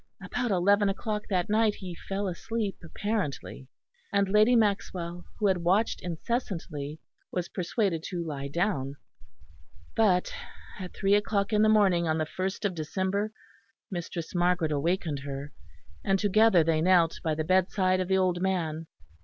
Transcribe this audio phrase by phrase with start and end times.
[0.19, 3.67] About eleven o'clock that night he fell asleep, apparently,
[4.11, 6.99] and Lady Maxwell, who had watched incessantly,
[7.31, 8.95] was persuaded to lie down;
[9.95, 10.33] but
[10.79, 13.31] at three o'clock in the morning, on the first of December,
[13.91, 15.53] Mistress Margaret awakened her,
[16.03, 18.87] and together they knelt by the bedside of the old man.